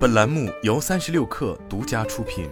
[0.00, 2.48] 本栏目由三十六氪独家出品。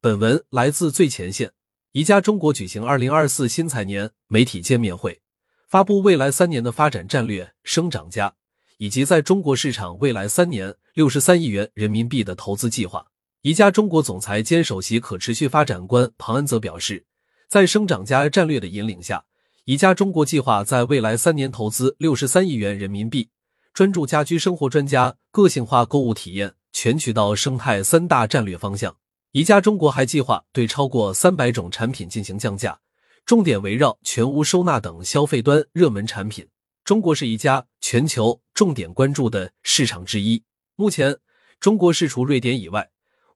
[0.00, 1.52] 本文来自最前线。
[1.92, 5.22] 宜家中国举行二零二四新财年媒体见面会，
[5.68, 8.34] 发布未来三年的发展战略“生长加”，
[8.78, 13.06] 以及在中国市场未来三年六十三亿元人民币的投资计划。
[13.42, 17.06] 宜家中国总裁兼首席可持续发展官庞恩则表示，
[17.48, 19.26] 在“生长加”战略的引领下。
[19.66, 23.30] 宜家中国计划在未来三年投资六十三亿元人民币，
[23.74, 28.96] 专注家居生活专家、个性化购物体验、全渠道生态三大战略方向。
[29.32, 32.78] 宜家中国还计划对超过三百种产品进行降价，
[33.24, 36.46] 重点围绕全屋收纳等消费端热门产品。
[36.84, 40.40] 中国是一家全球重点关注的市场之一。
[40.76, 41.16] 目前，
[41.58, 42.88] 中国是除瑞典以外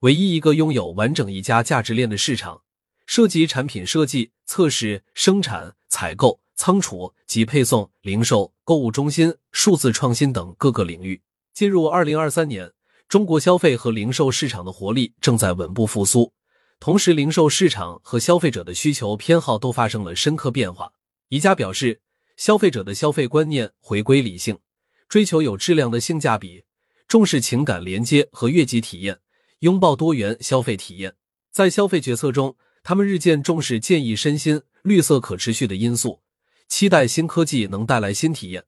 [0.03, 2.63] 唯一一个拥有完整宜家价值链的市场。
[3.05, 11.21] 涉及产品设计、测试、生产、采购、仓储及配送、零售、购物中心、数字创新等各个领域。
[11.53, 12.73] 进入二零二三年，
[13.09, 16.33] 中国消费和零售市场的活力正在稳步复苏，
[16.79, 20.93] 同时零售市场和消费者的需求偏好都发生了深刻变化。
[21.29, 22.01] 宜家表示，
[22.37, 24.59] 消费者的消费观念回归理性，
[25.09, 26.65] 追求有质量的性价比，
[27.09, 29.19] 重视情感连接和悦己体验，
[29.59, 31.17] 拥抱多元消费体验，
[31.51, 32.57] 在消费决策中。
[32.83, 36.21] 他们日渐重视建议身心、绿色可持续的因素，
[36.69, 38.65] 期待新科技能带来新体验，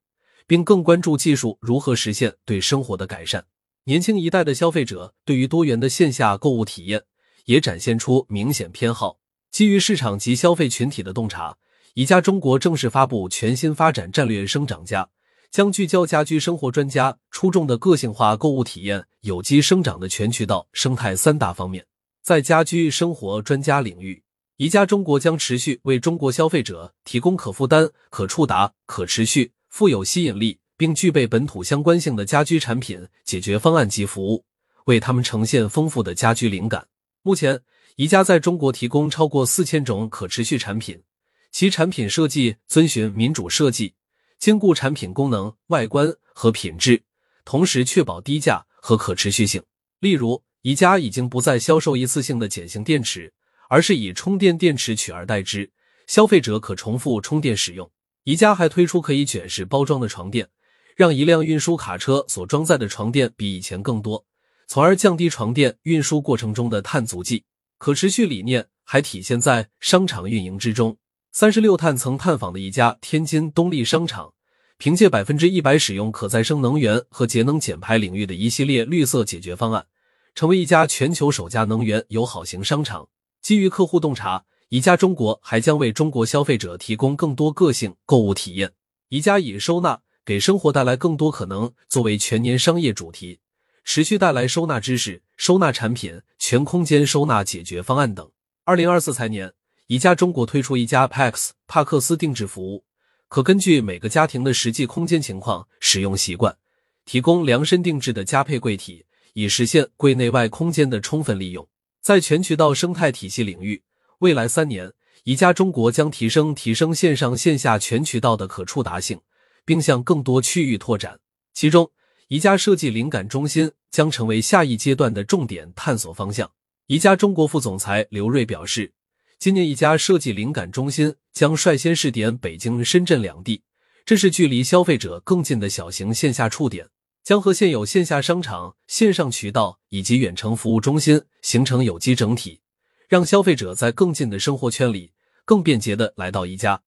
[0.46, 3.44] 并更关注技术如何实现对生活的改善。
[3.84, 7.02] 年轻一代的消费者对于多元的线下购物体验
[7.46, 9.18] 也展现出明显偏好。
[9.50, 11.56] 基于市场及消费群体的洞察，
[11.94, 15.10] 宜家中国正式发布全新发展战略“生长家”，
[15.50, 21.84] 将聚焦家居生活专家出众的个性化购物体验、有机生长的全渠道生态三大方面。
[22.22, 24.22] 在家居生活专家领域，
[24.58, 34.44] 宜家中国将持续为中国消费者提供可负担、可触达、可持续、富有吸引力，并具备本土相关性的家居产品解决方案及服务，
[34.84, 36.86] 为他们呈现丰富的家居灵感。
[37.22, 37.62] 目前，
[37.96, 41.02] 宜家在中国提供超过四千种可持续产品，
[41.50, 43.94] 其产品设计遵循民主设计，
[44.38, 47.02] 兼顾产品功能、外观和品质，
[47.44, 49.62] 同时确保低价和可持续性。
[49.98, 53.32] 例如，宜家已经不再销售一次性的碱性电池，
[53.72, 55.70] 而是以充电电池取而代之，
[56.06, 57.90] 消费者可重复充电使用。
[58.24, 60.50] 宜家还推出可以卷式包装的床垫，
[60.94, 64.26] 让一辆运输卡车所装载的床垫比以前更多，
[64.66, 67.44] 从而降低床垫运输过程中的碳足迹。
[67.78, 70.98] 可持续理念还体现在商场运营之中。
[71.32, 74.34] 三十六碳曾探访的一家天津东丽商场，
[74.76, 79.86] 凭借百分之一百使用可再生能源和节能减排领域的一系列绿色解决方案。
[80.34, 83.08] 成为一家全球首家能源友好型商场。
[83.42, 88.70] 基于客户洞察，宜家中国还将为中国消费者提供更多个性购物体验。
[89.08, 93.40] 宜家以收纳给生活带来更多可能作为全年商业主题，
[93.82, 98.30] 持续带来收纳知识、收纳产品、全空间收纳解决方案等。
[98.62, 99.52] 二零二四财年，
[99.88, 102.84] 宜家中国推出宜家 Pax 帕克斯定制服务，
[103.26, 106.56] 可根据每个家庭的实际空间情况、使用习惯，
[107.04, 109.04] 提供量身定制的加配柜体。
[109.34, 111.66] 以实现柜内外空间的充分利用。
[112.02, 113.80] 在全渠道生态体系领域，
[114.18, 114.92] 未来三年，
[115.22, 119.20] 宜家中国将提升提升线上线下全渠道的可触达性，
[119.64, 121.20] 并向更多区域拓展。
[121.54, 121.88] 其中，
[122.26, 126.50] 宜家设计灵感中心将成为下一阶段的重点探索方向。
[126.88, 128.92] 宜家中国副总裁刘瑞表示，
[129.38, 133.62] 今年宜家设计灵感中心将率先试点北京、深圳两地，
[134.04, 136.88] 这是距离消费者更近的小型线下触点。
[137.22, 142.60] 将和现有线下商场、线上渠道以及远程服务中心形成有机整体，
[143.08, 145.12] 让消费者在更近的生活圈里
[145.44, 146.82] 更便捷的来到宜家。